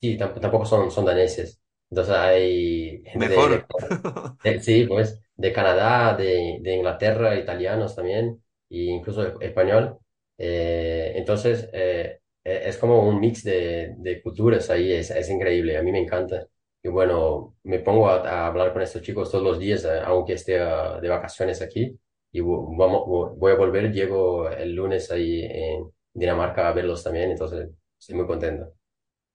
[0.00, 1.60] Sí, tamp- tampoco son, son daneses.
[1.94, 3.94] Entonces hay gente de, de- Mejor.
[4.42, 9.98] de- sí, pues, de Canadá, de, de Inglaterra, italianos también, e incluso e- español.
[10.38, 15.76] Eh, entonces eh, e- es como un mix de, de culturas ahí, es, es increíble,
[15.78, 16.46] a mí me encanta.
[16.82, 20.34] Y bueno, me pongo a, a hablar con estos chicos todos los días, eh, aunque
[20.34, 21.98] esté ah, de vacaciones aquí.
[22.32, 27.02] Y vo- vamos, vo- voy a volver, llego el lunes ahí en Dinamarca a verlos
[27.04, 28.74] también, entonces estoy muy contento.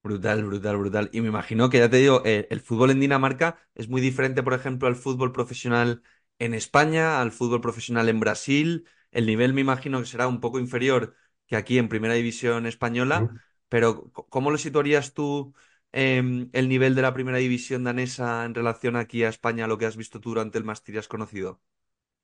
[0.10, 1.10] Brutal, brutal, brutal.
[1.14, 4.42] Y me imagino que ya te digo, eh, el fútbol en Dinamarca es muy diferente,
[4.42, 6.02] por ejemplo, al fútbol profesional
[6.40, 8.88] en España, al fútbol profesional en Brasil.
[9.12, 13.30] El nivel me imagino que será un poco inferior que aquí en Primera División española,
[13.70, 15.54] pero ¿cómo lo situarías tú
[15.92, 19.78] em, el nivel de la Primera División danesa en relación aquí a España, a lo
[19.78, 21.62] que has visto tú durante el has conocido?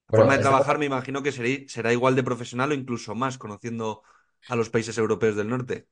[0.07, 3.15] La Bueno, forma de trabajar me imagino que será, será igual de profesional o incluso
[3.15, 4.03] más, conociendo
[4.47, 5.87] a los países europeos del norte.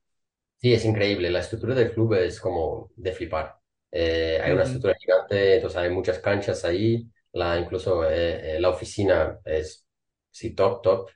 [0.63, 1.29] Sí, es increíble.
[1.29, 3.57] La estructura del club es como de flipar.
[3.91, 7.09] Eh, hay una estructura gigante, entonces hay muchas canchas ahí.
[7.33, 9.85] La, incluso eh, eh, la oficina es
[10.31, 11.09] sí, top, top.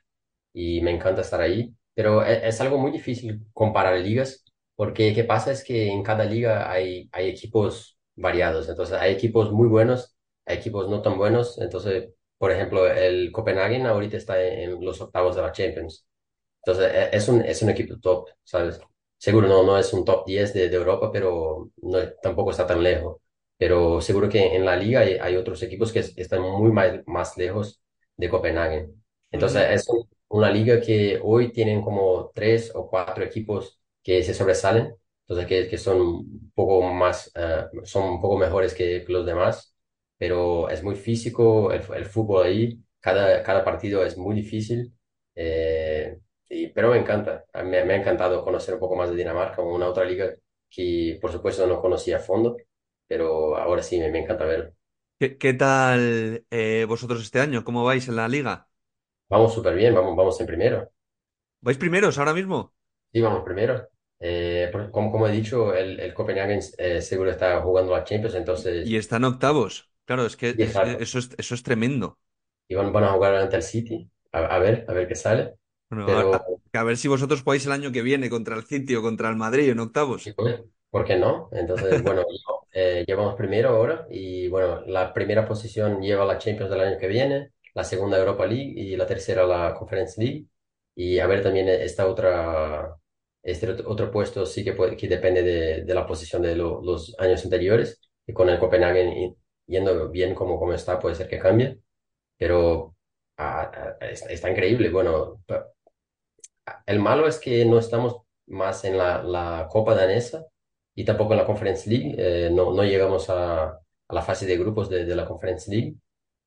[0.52, 1.74] Y me encanta estar ahí.
[1.94, 4.44] Pero es, algo muy difícil comparar ligas,
[4.76, 8.68] porque qué pasa es que en cada liga hay, hay equipos variados.
[8.68, 11.58] Entonces hay equipos muy buenos, hay equipos no tan buenos.
[11.60, 16.06] Entonces, por ejemplo, el Copenhagen ahorita está en, en los octavos de la Champions.
[16.64, 18.80] Entonces, e- es un, es un equipo top, ¿sabes?
[19.18, 22.82] Seguro no, no es un top 10 de, de Europa, pero no, tampoco está tan
[22.82, 23.18] lejos.
[23.56, 27.00] Pero seguro que en la liga hay, hay otros equipos que es- están muy más,
[27.06, 27.80] más lejos
[28.16, 28.90] de Copenhague.
[29.30, 34.34] Entonces es un- una liga que hoy tienen como tres o cuatro equipos que se
[34.34, 39.12] sobresalen, entonces que, que son un poco más, eh, son un poco mejores que, que
[39.12, 39.74] los demás,
[40.16, 44.92] pero es muy físico el, el fútbol ahí, cada, cada partido es muy difícil,
[45.34, 45.97] eh,
[46.48, 49.88] y- pero me encanta, me, me ha encantado conocer un poco más de Dinamarca, una
[49.88, 50.34] otra liga
[50.70, 52.56] que por supuesto no conocía a fondo,
[53.06, 54.72] pero ahora sí me, me encanta verlo.
[55.18, 57.64] ¿Qué, qué tal eh, vosotros este año?
[57.64, 58.68] ¿Cómo vais en la liga?
[59.30, 60.90] Vamos súper bien, vamos, vamos en primero.
[61.64, 62.58] ¿Vais primeros ahora mismo?
[63.12, 63.88] Sí, vamos primero.
[64.20, 68.34] Eh, como, como he dicho, el, el Copenhagen eh, seguro está jugando la Champions,
[68.82, 69.92] Y entonces, están octavos.
[70.04, 72.18] Claro, es que es- eso es, eso es tremendo.
[72.68, 75.54] Y van, van a jugar ante el City, a, a ver, a ver qué sale.
[75.90, 76.42] Bueno, a, Pero,
[76.74, 79.28] a- a ver si vosotros jugáis el año que viene contra el City o contra
[79.30, 80.34] el Madrid en octavos.
[80.36, 81.48] pues, ¿por qué no?
[81.52, 82.24] Entonces, bueno,
[82.72, 87.08] eh, llevamos primero ahora y, bueno, la primera posición lleva la Champions del año que
[87.08, 90.46] viene, la segunda Europa League y la tercera la Conference League.
[90.94, 92.96] Y a ver también esta otra,
[93.42, 97.14] este otro puesto sí que, puede- que depende de, de la posición de lo- los
[97.18, 98.00] años anteriores.
[98.26, 101.78] Y con el Copenhagen y- yendo bien como, como está, puede ser que cambie.
[102.36, 102.96] Pero
[103.38, 104.90] ah, está, está increíble.
[104.90, 105.42] Bueno,
[106.86, 110.46] el malo es que no estamos más en la, la Copa danesa
[110.94, 112.14] y tampoco en la Conference League.
[112.18, 113.80] Eh, no, no llegamos a, a
[114.14, 115.96] la fase de grupos de, de la Conference League.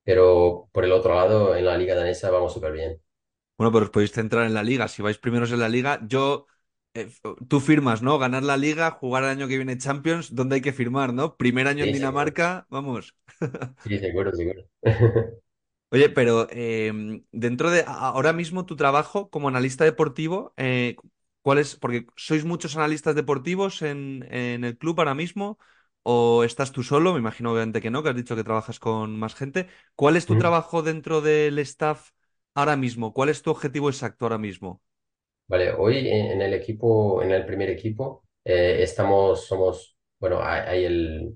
[0.03, 3.01] Pero por el otro lado, en la Liga danesa vamos súper bien.
[3.57, 4.87] Bueno, pero os podéis centrar en la liga.
[4.87, 6.47] Si vais primeros en la liga, yo,
[6.95, 7.11] eh,
[7.49, 8.17] tú firmas, ¿no?
[8.17, 11.37] Ganar la liga, jugar el año que viene Champions, ¿dónde hay que firmar, no?
[11.37, 11.91] Primer año en seguro.
[11.91, 13.15] Dinamarca, vamos.
[13.83, 14.63] Sí, seguro, seguro.
[15.93, 20.95] Oye, pero em, dentro de a- ahora mismo tu trabajo como analista deportivo, eh,
[21.41, 21.75] ¿cuál es?
[21.75, 25.59] Porque sois muchos analistas deportivos en, en el club ahora mismo,
[26.03, 29.19] o estás tú solo, me imagino obviamente que no, que has dicho que trabajas con
[29.19, 29.67] más gente.
[29.95, 32.11] ¿Cuál es tu trabajo dentro del staff
[32.53, 33.13] ahora mismo?
[33.13, 34.81] ¿Cuál es tu objetivo exacto ahora mismo?
[35.47, 40.61] Vale, hoy en, en el equipo, en el primer equipo, eh, estamos, somos, bueno, hay,
[40.61, 41.35] hay el,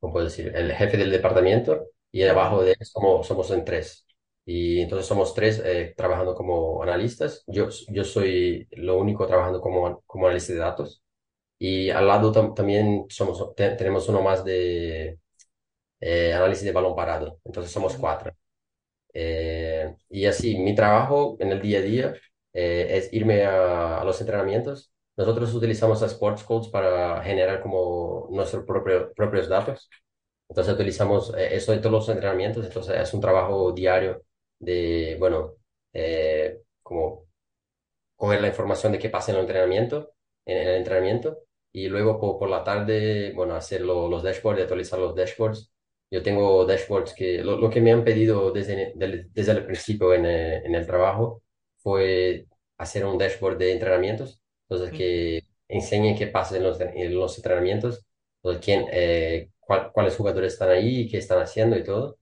[0.00, 0.52] ¿cómo puedo decir?
[0.56, 1.88] El jefe del departamento
[2.20, 4.06] y debajo de él somos, somos en tres.
[4.44, 7.44] Y entonces somos tres eh, trabajando como analistas.
[7.46, 11.02] Yo, yo soy lo único trabajando como, como analista de datos.
[11.58, 15.18] Y al lado tam- también somos, te- tenemos uno más de
[16.00, 17.40] eh, análisis de balón parado.
[17.44, 18.32] Entonces somos cuatro.
[19.14, 22.14] Eh, y así, mi trabajo en el día a día
[22.52, 24.92] eh, es irme a, a los entrenamientos.
[25.16, 29.88] Nosotros utilizamos a Sports Codes para generar como nuestros propio- propios datos.
[30.48, 32.64] Entonces utilizamos eh, eso en todos los entrenamientos.
[32.64, 34.22] Entonces es un trabajo diario
[34.58, 35.54] de, bueno,
[35.92, 37.26] eh, como
[38.16, 40.12] coger la información de qué pasa en el entrenamiento,
[40.46, 41.38] en, el entrenamiento,
[41.72, 45.72] y luego por, por la tarde, bueno, hacer lo- los dashboards, actualizar los dashboards.
[46.10, 50.14] Yo tengo dashboards que, lo, lo que me han pedido desde, del- desde el principio
[50.14, 51.42] en, eh, en el trabajo
[51.78, 52.46] fue
[52.78, 58.05] hacer un dashboard de entrenamientos, entonces que enseñe qué pasa en los, en los entrenamientos,
[58.50, 62.18] entonces quién, eh, cuál- cuáles jugadores están ahí, qué están haciendo y todo.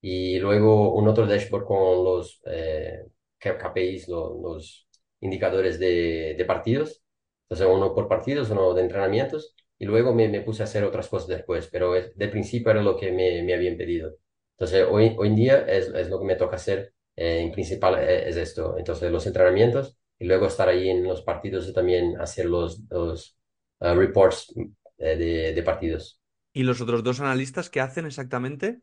[0.00, 3.06] Y luego un otro dashboard con los eh,
[3.38, 4.88] KPIs, lo- los
[5.20, 7.02] indicadores de, de partidos.
[7.48, 9.54] Entonces, uno por partidos, uno de entrenamientos.
[9.78, 12.82] Y luego me, me puse a hacer otras cosas después, pero es- de principio era
[12.82, 14.16] lo que me, me habían pedido.
[14.56, 16.92] Entonces, hoy, hoy en día es, es lo que me toca hacer.
[17.16, 18.76] eh, en principal eh, es esto.
[18.78, 23.36] Entonces, los entrenamientos y luego estar ahí en los partidos y también hacer los, los
[23.80, 24.52] eh, reports
[24.98, 26.20] eh, de, de partidos.
[26.52, 28.82] ¿Y los otros dos analistas qué hacen exactamente?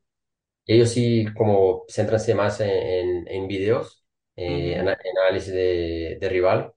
[0.68, 4.04] Ellos sí como céntranse más en, en, en videos,
[4.36, 6.74] eh, en análisis de, de rival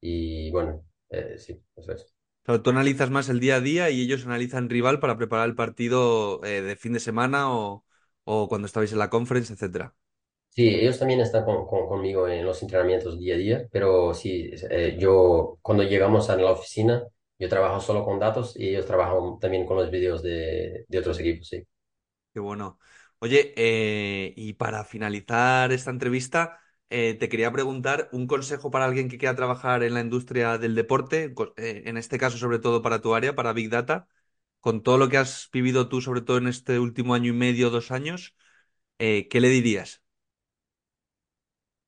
[0.00, 2.14] y bueno, eh, sí, eso es.
[2.42, 5.54] Claro, tú analizas más el día a día y ellos analizan rival para preparar el
[5.54, 7.84] partido de fin de semana o,
[8.24, 9.94] o cuando estabais en la conference, etcétera.
[10.50, 14.50] Sí, ellos también están con, con- conmigo en los entrenamientos día a día, pero sí,
[14.70, 17.04] eh, yo cuando llegamos a la oficina,
[17.38, 21.18] yo trabajo solo con datos y ellos trabajan también con los videos de, de otros
[21.20, 21.62] equipos, sí.
[22.34, 22.78] Qué bueno.
[23.20, 26.60] Oye, eh, y para finalizar esta entrevista,
[26.90, 30.74] eh, te quería preguntar un consejo para alguien que quiera trabajar en la industria del
[30.74, 34.06] deporte, eh, en este caso sobre todo para tu área, para Big Data,
[34.60, 37.70] con todo lo que has vivido tú, sobre todo en este último año y medio,
[37.70, 38.36] dos años,
[38.98, 40.02] eh, ¿qué le dirías?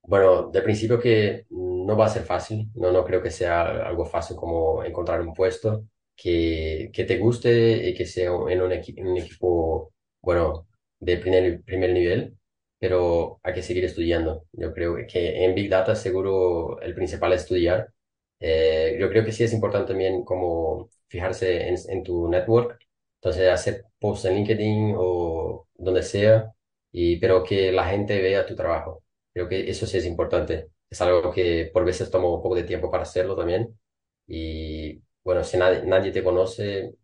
[0.03, 1.47] Bueno, de principio que
[1.91, 5.35] no va a ser fácil, no, no creo que sea algo fácil como encontrar un
[5.35, 5.87] puesto
[6.17, 10.67] que, que te guste y que sea en un, equipo, bueno,
[10.99, 12.37] de primer, primer nivel,
[12.79, 14.45] pero hay que seguir estudiando.
[14.53, 17.93] Yo creo que en Big Data seguro el principal es estudiar.
[18.41, 22.79] Eh, yo creo que sí es importante también como fijarse en, en tu network,
[23.17, 26.53] entonces hacer posts en LinkedIn o donde sea,
[26.93, 30.71] y, pero que la gente vea tu trabajo Creo que eso sí es importante.
[30.91, 33.79] Es algo que por veces toma un poco de tiempo para hacerlo también.
[34.27, 36.95] Y bueno, si nadie, nadie te conoce,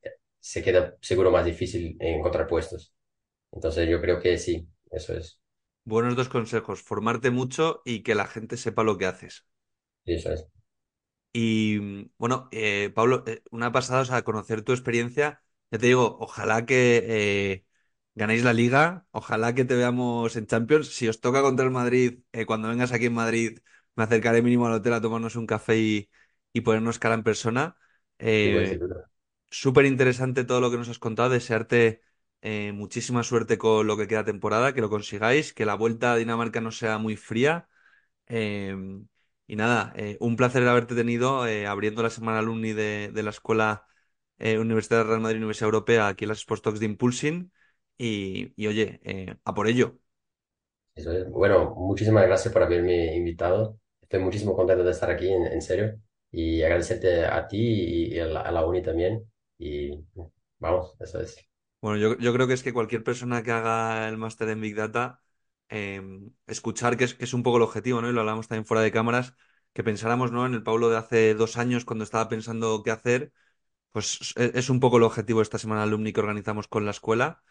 [0.41, 2.93] se queda seguro más difícil encontrar puestos.
[3.53, 5.41] Entonces yo creo que sí, eso es.
[5.85, 9.47] Buenos dos consejos, formarte mucho y que la gente sepa lo que haces.
[10.07, 10.47] Sí, eso es.
[11.33, 15.43] Y bueno, eh, Pablo, eh, una pasada, o sea, conocer tu experiencia.
[15.71, 17.67] Ya te digo, ojalá que eh,
[18.15, 20.89] ganéis la liga, ojalá que te veamos en Champions.
[20.95, 23.59] Si os toca contra el Madrid, eh, cuando vengas aquí en Madrid,
[23.97, 26.11] me acercaré mínimo al hotel a tomarnos un café y,
[26.53, 27.77] y ponernos cara en persona.
[28.43, 28.85] Sí, pues, Eh,
[29.51, 31.31] súper interesante todo lo que nos has contado.
[31.31, 32.03] Desearte
[32.43, 36.17] eh, muchísima suerte con lo que queda temporada, que lo consigáis, que la vuelta a
[36.17, 37.69] Dinamarca no sea muy fría.
[38.29, 38.77] Eh,
[39.47, 43.87] y nada, eh, un placer haberte tenido abriendo la semana alumni de, de la Escuela
[44.39, 47.53] Universidad de Real Madrid Universidad Europea aquí en las Sports Talks de Impulsing.
[47.99, 49.99] Y, y oye, a por ello.
[50.95, 51.31] Eso es.
[51.31, 53.79] Bueno, muchísimas gracias por haberme invitado.
[54.07, 56.01] Estoy muchísimo contento de estar aquí, en, en serio.
[56.31, 57.59] Y agradecerte a ti
[58.15, 59.29] y, a la, uni también.
[59.59, 59.99] Y
[60.61, 61.37] vamos, eso es.
[61.81, 64.77] Bueno, yo, yo creo que es que cualquier persona que haga el máster en Big
[64.77, 65.21] Data,
[65.69, 66.01] eh,
[66.47, 68.09] escuchar que es, que es un poco el objetivo, ¿no?
[68.09, 69.35] Y lo hablamos también fuera de cámaras,
[69.73, 70.47] que pensáramos, ¿no?
[70.47, 73.33] En el Pablo de hace dos años cuando estaba pensando qué hacer,
[73.93, 77.43] pues es, es un poco el objetivo esta semana alumni que organizamos con la escuela,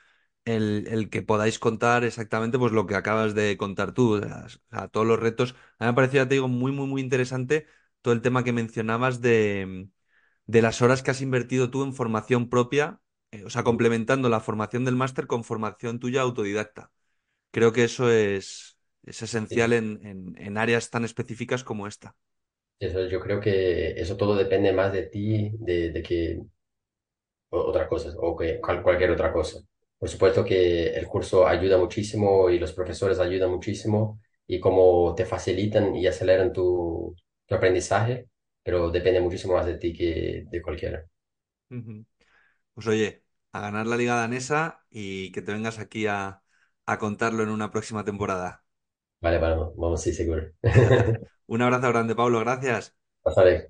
[0.46, 4.46] el, el que podáis contar exactamente pues lo que acabas de contar tú, o sea,
[4.48, 5.52] o sea, todos los retos.
[5.80, 7.68] A mí me ha parecido, ya te digo, muy, muy, muy interesante
[8.02, 9.90] todo el tema que mencionabas de
[10.48, 13.00] de las horas que has invertido tú en formación propia,
[13.32, 16.92] eh, o sea, complementando la formación del máster con formación tuya autodidacta.
[17.52, 19.74] Creo que eso es, es esencial Sí.
[19.74, 22.16] en, en- en áreas tan específicas como esta.
[22.80, 26.42] Eso, yo creo que eso todo depende más de ti, de, de que
[27.50, 29.60] otras cosas o que cual- cualquier otra cosa.
[30.06, 35.26] Por supuesto que el curso ayuda muchísimo y los profesores ayudan muchísimo y como te
[35.26, 37.16] facilitan y aceleran tu,
[37.48, 38.30] tu aprendizaje,
[38.64, 41.06] pero depende muchísimo más de ti que de cualquiera.
[42.74, 46.44] Pues oye, a ganar la Liga Danesa y que te vengas aquí a,
[46.86, 48.66] a contarlo en una próxima temporada.
[49.22, 50.52] Vale, vamos, vamos, sí, seguro.
[51.48, 52.96] Un abrazo grande, Pablo, gracias.
[53.24, 53.70] Pasaré.